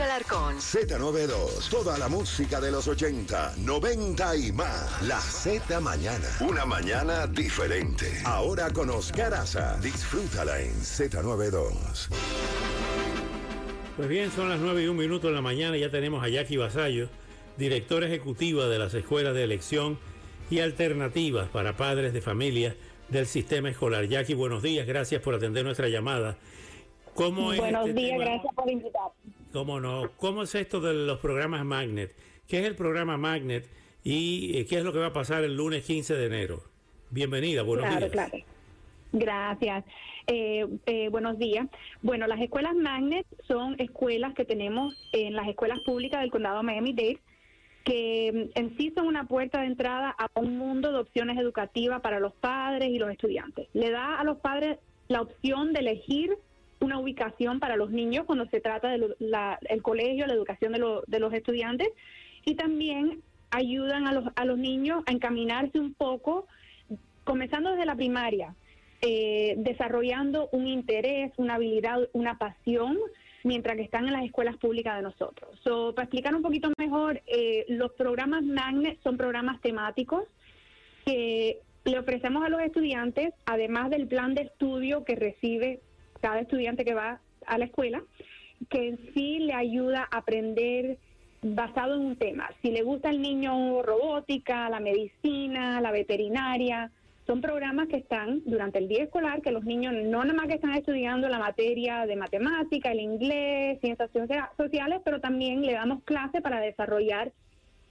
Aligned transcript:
Raúl 0.00 0.12
Alarcón. 0.12 0.56
Z92, 0.56 1.68
toda 1.68 1.98
la 1.98 2.08
música 2.08 2.58
de 2.60 2.70
los 2.70 2.88
80, 2.88 3.56
90 3.58 4.36
y 4.36 4.52
más. 4.52 5.02
La 5.02 5.20
Z 5.20 5.78
Mañana. 5.80 6.26
Una 6.40 6.64
mañana 6.64 7.26
diferente. 7.26 8.06
Ahora 8.24 8.70
con 8.70 8.88
Oscar 8.88 9.34
Aza. 9.34 9.78
Disfrútala 9.82 10.60
en 10.60 10.72
Z92. 10.72 12.08
Pues 13.96 14.08
bien, 14.08 14.30
son 14.30 14.48
las 14.48 14.58
9 14.58 14.84
y 14.84 14.86
un 14.86 14.96
minuto 14.96 15.28
de 15.28 15.34
la 15.34 15.42
mañana 15.42 15.76
y 15.76 15.80
ya 15.80 15.90
tenemos 15.90 16.24
a 16.24 16.28
Jackie 16.28 16.56
Basayo, 16.56 17.10
directora 17.58 18.06
ejecutiva 18.06 18.68
de 18.68 18.78
las 18.78 18.94
escuelas 18.94 19.34
de 19.34 19.44
elección 19.44 19.98
y 20.50 20.60
alternativas 20.60 21.48
para 21.48 21.76
padres 21.76 22.14
de 22.14 22.22
familia 22.22 22.74
del 23.10 23.26
sistema 23.26 23.68
escolar. 23.68 24.06
Jackie, 24.06 24.34
buenos 24.34 24.62
días, 24.62 24.86
gracias 24.86 25.20
por 25.20 25.34
atender 25.34 25.64
nuestra 25.64 25.88
llamada. 25.88 26.38
¿Cómo 27.14 27.52
es 27.52 27.58
Buenos 27.58 27.88
este 27.88 28.00
días, 28.00 28.18
tema? 28.18 28.24
gracias 28.30 28.54
por 28.54 28.70
invitar. 28.70 29.10
¿Cómo 29.52 29.80
no? 29.80 30.10
¿Cómo 30.16 30.42
es 30.42 30.54
esto 30.54 30.80
de 30.80 30.94
los 30.94 31.18
programas 31.18 31.64
Magnet? 31.64 32.14
¿Qué 32.46 32.60
es 32.60 32.66
el 32.66 32.76
programa 32.76 33.16
Magnet 33.16 33.68
y 34.04 34.56
eh, 34.56 34.64
qué 34.64 34.78
es 34.78 34.84
lo 34.84 34.92
que 34.92 35.00
va 35.00 35.06
a 35.06 35.12
pasar 35.12 35.42
el 35.42 35.56
lunes 35.56 35.84
15 35.84 36.14
de 36.14 36.26
enero? 36.26 36.62
Bienvenida, 37.10 37.62
buenos 37.62 37.86
claro, 37.86 37.98
días. 37.98 38.12
claro. 38.12 38.44
Gracias. 39.12 39.84
Eh, 40.28 40.68
eh, 40.86 41.08
buenos 41.08 41.36
días. 41.36 41.66
Bueno, 42.00 42.28
las 42.28 42.40
escuelas 42.40 42.76
Magnet 42.76 43.26
son 43.48 43.74
escuelas 43.80 44.34
que 44.34 44.44
tenemos 44.44 44.94
en 45.12 45.34
las 45.34 45.48
escuelas 45.48 45.80
públicas 45.80 46.20
del 46.20 46.30
condado 46.30 46.62
Miami-Dade 46.62 47.18
que 47.84 48.50
mm, 48.54 48.58
en 48.58 48.76
sí 48.76 48.92
son 48.94 49.08
una 49.08 49.26
puerta 49.26 49.62
de 49.62 49.66
entrada 49.66 50.14
a 50.16 50.28
un 50.38 50.58
mundo 50.58 50.92
de 50.92 50.98
opciones 50.98 51.36
educativas 51.38 52.00
para 52.02 52.20
los 52.20 52.34
padres 52.34 52.88
y 52.90 52.98
los 52.98 53.10
estudiantes. 53.10 53.68
Le 53.72 53.90
da 53.90 54.20
a 54.20 54.24
los 54.24 54.38
padres 54.38 54.78
la 55.08 55.22
opción 55.22 55.72
de 55.72 55.80
elegir 55.80 56.38
una 56.80 56.98
ubicación 56.98 57.60
para 57.60 57.76
los 57.76 57.90
niños 57.90 58.24
cuando 58.26 58.46
se 58.46 58.60
trata 58.60 58.88
del 58.88 59.14
el 59.68 59.82
colegio, 59.82 60.26
la 60.26 60.34
educación 60.34 60.72
de, 60.72 60.78
lo- 60.78 61.02
de 61.06 61.20
los 61.20 61.32
estudiantes 61.32 61.88
y 62.44 62.54
también 62.54 63.22
ayudan 63.50 64.06
a 64.06 64.12
los, 64.12 64.24
a 64.34 64.44
los 64.44 64.58
niños 64.58 65.02
a 65.06 65.12
encaminarse 65.12 65.78
un 65.78 65.92
poco, 65.94 66.46
comenzando 67.24 67.70
desde 67.70 67.84
la 67.84 67.96
primaria, 67.96 68.54
eh, 69.02 69.54
desarrollando 69.58 70.48
un 70.52 70.66
interés, 70.66 71.32
una 71.36 71.54
habilidad, 71.54 72.08
una 72.12 72.38
pasión, 72.38 72.98
mientras 73.42 73.76
que 73.76 73.82
están 73.82 74.06
en 74.06 74.12
las 74.12 74.24
escuelas 74.24 74.56
públicas 74.56 74.96
de 74.96 75.02
nosotros. 75.02 75.58
So, 75.64 75.94
para 75.94 76.04
explicar 76.04 76.34
un 76.34 76.42
poquito 76.42 76.70
mejor, 76.78 77.22
eh, 77.26 77.64
los 77.68 77.92
programas 77.92 78.42
Magnet 78.44 78.98
son 79.02 79.16
programas 79.16 79.60
temáticos 79.60 80.24
que 81.04 81.58
le 81.84 81.98
ofrecemos 81.98 82.44
a 82.44 82.48
los 82.50 82.60
estudiantes, 82.60 83.32
además 83.46 83.90
del 83.90 84.06
plan 84.06 84.34
de 84.34 84.42
estudio 84.42 85.04
que 85.04 85.16
recibe 85.16 85.80
cada 86.20 86.40
estudiante 86.40 86.84
que 86.84 86.94
va 86.94 87.20
a 87.46 87.58
la 87.58 87.64
escuela, 87.64 88.02
que 88.68 88.88
en 88.88 88.98
sí 89.14 89.38
le 89.40 89.54
ayuda 89.54 90.08
a 90.10 90.18
aprender 90.18 90.98
basado 91.42 91.94
en 91.96 92.02
un 92.02 92.16
tema. 92.16 92.50
Si 92.60 92.70
le 92.70 92.82
gusta 92.82 93.08
al 93.08 93.22
niño 93.22 93.82
robótica, 93.82 94.68
la 94.68 94.80
medicina, 94.80 95.80
la 95.80 95.90
veterinaria, 95.90 96.90
son 97.26 97.40
programas 97.40 97.88
que 97.88 97.96
están 97.96 98.42
durante 98.44 98.78
el 98.78 98.88
día 98.88 99.04
escolar, 99.04 99.40
que 99.40 99.52
los 99.52 99.64
niños 99.64 99.94
no 99.94 100.22
nada 100.24 100.34
más 100.34 100.48
que 100.48 100.54
están 100.54 100.74
estudiando 100.74 101.28
la 101.28 101.38
materia 101.38 102.04
de 102.04 102.16
matemática, 102.16 102.90
el 102.92 103.00
inglés, 103.00 103.78
ciencias 103.80 104.10
socia- 104.12 104.50
sociales, 104.56 105.00
pero 105.04 105.20
también 105.20 105.62
le 105.62 105.72
damos 105.72 106.02
clase 106.02 106.40
para 106.42 106.60
desarrollar 106.60 107.32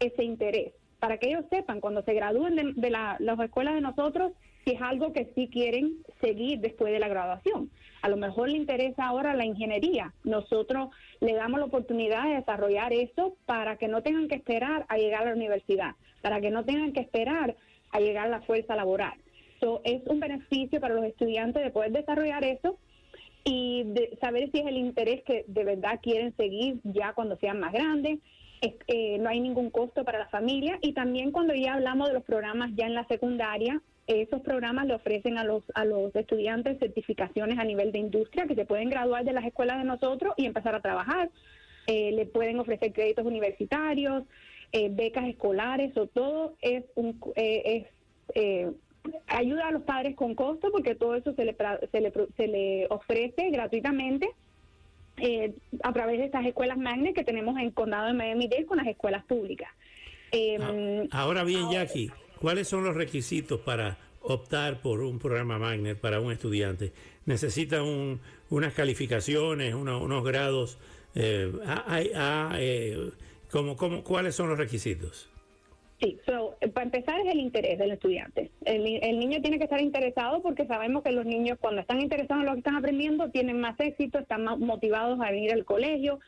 ese 0.00 0.24
interés, 0.24 0.72
para 0.98 1.18
que 1.18 1.28
ellos 1.28 1.44
sepan 1.50 1.80
cuando 1.80 2.02
se 2.02 2.14
gradúen 2.14 2.56
de, 2.56 2.72
de 2.74 2.90
la- 2.90 3.16
las 3.20 3.38
escuelas 3.40 3.74
de 3.74 3.80
nosotros 3.82 4.32
si 4.64 4.72
es 4.74 4.82
algo 4.82 5.12
que 5.12 5.30
sí 5.36 5.48
quieren 5.52 5.98
seguir 6.20 6.58
después 6.60 6.92
de 6.92 6.98
la 6.98 7.08
graduación. 7.08 7.70
A 8.02 8.08
lo 8.08 8.16
mejor 8.16 8.48
le 8.48 8.56
interesa 8.56 9.06
ahora 9.06 9.34
la 9.34 9.44
ingeniería. 9.44 10.12
Nosotros 10.24 10.90
le 11.20 11.34
damos 11.34 11.58
la 11.60 11.66
oportunidad 11.66 12.24
de 12.24 12.36
desarrollar 12.36 12.92
eso 12.92 13.36
para 13.46 13.76
que 13.76 13.88
no 13.88 14.02
tengan 14.02 14.28
que 14.28 14.36
esperar 14.36 14.86
a 14.88 14.96
llegar 14.96 15.22
a 15.22 15.30
la 15.30 15.36
universidad, 15.36 15.92
para 16.22 16.40
que 16.40 16.50
no 16.50 16.64
tengan 16.64 16.92
que 16.92 17.00
esperar 17.00 17.56
a 17.90 18.00
llegar 18.00 18.26
a 18.26 18.30
la 18.30 18.40
fuerza 18.42 18.76
laboral. 18.76 19.14
So, 19.60 19.80
es 19.84 20.06
un 20.06 20.20
beneficio 20.20 20.80
para 20.80 20.94
los 20.94 21.04
estudiantes 21.04 21.62
de 21.64 21.70
poder 21.70 21.90
desarrollar 21.92 22.44
eso 22.44 22.78
y 23.44 23.84
de 23.86 24.18
saber 24.20 24.50
si 24.50 24.58
es 24.58 24.66
el 24.66 24.76
interés 24.76 25.22
que 25.24 25.44
de 25.46 25.64
verdad 25.64 26.00
quieren 26.02 26.34
seguir 26.36 26.80
ya 26.84 27.12
cuando 27.14 27.36
sean 27.38 27.60
más 27.60 27.72
grandes. 27.72 28.18
Es- 28.60 28.74
eh, 28.88 29.18
no 29.18 29.28
hay 29.30 29.40
ningún 29.40 29.70
costo 29.70 30.04
para 30.04 30.18
la 30.18 30.28
familia 30.28 30.78
y 30.82 30.92
también 30.92 31.30
cuando 31.30 31.54
ya 31.54 31.74
hablamos 31.74 32.08
de 32.08 32.14
los 32.14 32.24
programas 32.24 32.70
ya 32.74 32.86
en 32.86 32.94
la 32.94 33.06
secundaria, 33.06 33.80
esos 34.06 34.40
programas 34.42 34.86
le 34.86 34.94
ofrecen 34.94 35.36
a 35.38 35.44
los 35.44 35.62
a 35.74 35.84
los 35.84 36.14
estudiantes 36.14 36.78
certificaciones 36.78 37.58
a 37.58 37.64
nivel 37.64 37.92
de 37.92 37.98
industria 37.98 38.46
que 38.46 38.54
se 38.54 38.64
pueden 38.64 38.88
graduar 38.90 39.24
de 39.24 39.32
las 39.32 39.44
escuelas 39.44 39.78
de 39.78 39.84
nosotros 39.84 40.34
y 40.36 40.46
empezar 40.46 40.74
a 40.74 40.80
trabajar. 40.80 41.30
Eh, 41.86 42.12
le 42.12 42.26
pueden 42.26 42.58
ofrecer 42.58 42.92
créditos 42.92 43.24
universitarios, 43.24 44.24
eh, 44.72 44.88
becas 44.90 45.26
escolares 45.28 45.96
o 45.96 46.06
todo 46.06 46.54
es 46.60 46.84
un 46.94 47.20
eh, 47.36 47.62
es 47.64 47.86
eh, 48.34 48.70
ayuda 49.28 49.68
a 49.68 49.70
los 49.72 49.82
padres 49.82 50.16
con 50.16 50.34
costo 50.34 50.70
porque 50.72 50.94
todo 50.94 51.14
eso 51.14 51.32
se 51.34 51.44
le 51.44 51.56
se 51.92 52.00
le, 52.00 52.12
se 52.36 52.46
le 52.48 52.86
ofrece 52.90 53.50
gratuitamente 53.50 54.28
eh, 55.18 55.54
a 55.82 55.92
través 55.92 56.18
de 56.18 56.26
estas 56.26 56.44
escuelas 56.44 56.76
magnet 56.76 57.14
que 57.14 57.24
tenemos 57.24 57.56
en 57.56 57.66
el 57.66 57.72
condado 57.72 58.06
de 58.08 58.12
Miami-Dade 58.12 58.66
con 58.66 58.76
las 58.78 58.86
escuelas 58.86 59.24
públicas. 59.24 59.70
Eh, 60.32 60.58
Ah, 61.12 61.22
Ahora 61.22 61.44
bien, 61.44 61.70
Jackie, 61.70 62.10
¿cuáles 62.40 62.68
son 62.68 62.84
los 62.84 62.94
requisitos 62.94 63.60
para 63.60 63.98
optar 64.20 64.80
por 64.80 65.00
un 65.00 65.18
programa 65.18 65.58
Magnet 65.58 65.98
para 65.98 66.20
un 66.20 66.32
estudiante? 66.32 66.92
¿Necesita 67.26 67.82
un- 67.82 68.20
unas 68.50 68.74
calificaciones, 68.74 69.74
uno- 69.74 70.02
unos 70.02 70.24
grados? 70.24 70.78
Eh, 71.14 71.52
ah, 71.64 71.84
hay- 71.86 72.10
ah, 72.14 72.56
eh, 72.58 73.10
¿cómo- 73.50 73.76
cómo- 73.76 74.02
cuáles 74.04 74.34
son 74.34 74.48
los 74.48 74.58
requisitos? 74.58 75.30
Sí, 75.98 76.18
so, 76.26 76.56
eh, 76.60 76.68
para 76.68 76.84
empezar 76.84 77.18
es 77.20 77.32
el 77.32 77.40
interés 77.40 77.78
del 77.78 77.92
estudiante. 77.92 78.50
El, 78.66 78.86
el 79.02 79.18
niño 79.18 79.40
tiene 79.40 79.56
que 79.56 79.64
estar 79.64 79.80
interesado 79.80 80.42
porque 80.42 80.66
sabemos 80.66 81.02
que 81.02 81.10
los 81.10 81.24
niños 81.24 81.56
cuando 81.58 81.80
están 81.80 82.02
interesados 82.02 82.42
en 82.42 82.46
lo 82.46 82.52
que 82.52 82.58
están 82.58 82.76
aprendiendo 82.76 83.30
tienen 83.30 83.58
más 83.60 83.80
éxito, 83.80 84.18
están 84.18 84.44
más 84.44 84.58
motivados 84.58 85.18
a 85.20 85.30
venir 85.30 85.52
al 85.54 85.64
colegio. 85.64 86.20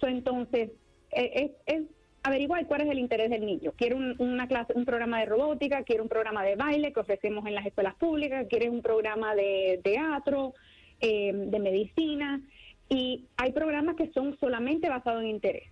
So, 0.00 0.06
entonces, 0.06 0.70
eh, 1.12 1.50
es, 1.66 1.76
es 1.76 1.82
averiguar 2.22 2.66
cuál 2.66 2.82
es 2.82 2.88
el 2.90 2.98
interés 2.98 3.30
del 3.30 3.44
niño. 3.46 3.72
Quiere 3.76 3.94
un, 3.94 4.14
una 4.18 4.46
clase, 4.46 4.72
un 4.74 4.84
programa 4.84 5.20
de 5.20 5.26
robótica, 5.26 5.82
quiere 5.84 6.02
un 6.02 6.08
programa 6.08 6.42
de 6.44 6.56
baile 6.56 6.92
que 6.92 7.00
ofrecemos 7.00 7.46
en 7.46 7.54
las 7.54 7.66
escuelas 7.66 7.94
públicas, 7.94 8.46
quiere 8.48 8.68
un 8.68 8.82
programa 8.82 9.34
de 9.34 9.80
teatro, 9.82 10.54
eh, 11.00 11.32
de 11.34 11.58
medicina. 11.58 12.40
Y 12.88 13.24
hay 13.36 13.52
programas 13.52 13.96
que 13.96 14.10
son 14.12 14.36
solamente 14.40 14.88
basados 14.88 15.22
en 15.22 15.28
interés. 15.28 15.64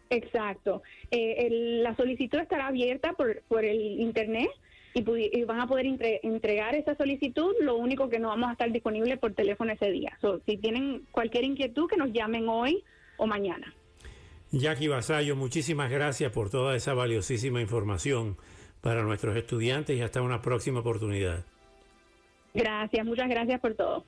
Exacto. 0.09 0.81
Eh, 1.09 1.47
el- 1.47 1.83
la 1.83 1.95
solicitud 1.95 2.39
estará 2.39 2.67
abierta 2.67 3.13
por, 3.13 3.41
por 3.47 3.63
el 3.65 3.77
internet 3.99 4.49
y, 4.93 5.03
y 5.39 5.43
van 5.43 5.59
a 5.61 5.67
poder 5.67 5.85
entre- 5.85 6.19
entregar 6.23 6.75
esa 6.75 6.95
solicitud. 6.95 7.53
Lo 7.61 7.75
único 7.77 8.09
que 8.09 8.19
no 8.19 8.29
vamos 8.29 8.49
a 8.49 8.53
estar 8.53 8.71
disponibles 8.71 9.19
por 9.19 9.33
teléfono 9.33 9.71
ese 9.71 9.91
día. 9.91 10.17
So, 10.21 10.41
si 10.45 10.57
tienen 10.57 11.03
cualquier 11.11 11.43
inquietud, 11.43 11.87
que 11.89 11.97
nos 11.97 12.11
llamen 12.11 12.47
hoy 12.49 12.83
o 13.17 13.27
mañana. 13.27 13.73
Jackie 14.51 14.87
Basayo, 14.87 15.35
muchísimas 15.35 15.91
gracias 15.91 16.31
por 16.31 16.49
toda 16.49 16.75
esa 16.75 16.93
valiosísima 16.93 17.61
información 17.61 18.35
para 18.81 19.03
nuestros 19.03 19.35
estudiantes 19.35 19.97
y 19.97 20.01
hasta 20.01 20.21
una 20.21 20.41
próxima 20.41 20.79
oportunidad. 20.79 21.45
Gracias, 22.53 23.05
muchas 23.05 23.29
gracias 23.29 23.59
por 23.59 23.75
todo. 23.75 24.03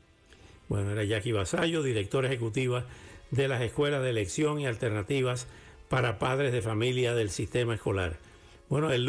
Bueno, 0.67 0.91
era 0.91 1.03
Jackie 1.03 1.31
Basayo, 1.31 1.83
directora 1.83 2.27
ejecutiva 2.27 2.85
de 3.29 3.47
las 3.47 3.61
escuelas 3.61 4.01
de 4.01 4.09
elección 4.09 4.59
y 4.59 4.65
alternativas 4.65 5.47
para 5.89 6.17
padres 6.17 6.53
de 6.53 6.61
familia 6.61 7.13
del 7.13 7.29
sistema 7.29 7.75
escolar. 7.75 8.17
Bueno, 8.69 8.91
el 8.91 9.05